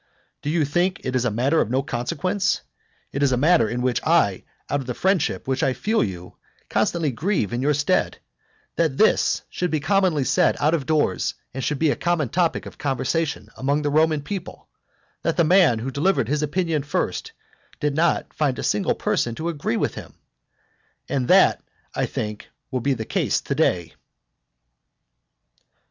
Do 0.41 0.49
you 0.49 0.65
think 0.65 1.01
it 1.05 1.13
a 1.25 1.29
matter 1.29 1.61
of 1.61 1.69
no 1.69 1.83
consequence, 1.83 2.61
(it 3.11 3.21
is 3.21 3.31
a 3.31 3.37
matter 3.37 3.69
in 3.69 3.83
which 3.83 4.01
I, 4.03 4.45
out 4.67 4.79
of 4.79 4.87
the 4.87 4.95
friendship 4.95 5.47
which 5.47 5.61
I 5.61 5.73
feel 5.73 6.03
you, 6.03 6.37
constantly 6.71 7.11
grieve 7.11 7.53
in 7.53 7.61
your 7.61 7.75
stead,) 7.75 8.17
that 8.77 8.97
this 8.97 9.43
should 9.47 9.69
be 9.69 9.79
commonly 9.79 10.23
said 10.23 10.57
out 10.59 10.73
of 10.73 10.87
doors, 10.87 11.35
and 11.53 11.63
should 11.63 11.77
be 11.77 11.91
a 11.91 11.95
common 11.95 12.29
topic 12.29 12.65
of 12.65 12.79
conversation 12.79 13.49
among 13.55 13.83
the 13.83 13.91
Roman 13.91 14.23
people, 14.23 14.67
that 15.21 15.37
the 15.37 15.43
man 15.43 15.77
who 15.77 15.91
delivered 15.91 16.27
his 16.29 16.41
opinion 16.41 16.81
first 16.81 17.33
did 17.79 17.93
not 17.93 18.33
find 18.33 18.57
a 18.57 18.63
single 18.63 18.95
person 18.95 19.35
to 19.35 19.49
agree 19.49 19.77
with 19.77 19.93
him? 19.93 20.15
And 21.09 21.27
that 21.27 21.61
I 21.93 22.07
think 22.07 22.49
will 22.71 22.81
be 22.81 22.95
the 22.95 23.05
case 23.05 23.39
to 23.41 23.53
day. 23.53 23.93